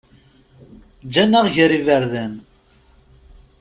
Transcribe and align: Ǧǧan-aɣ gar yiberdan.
Ǧǧan-aɣ 1.07 1.45
gar 1.55 1.71
yiberdan. 1.73 2.33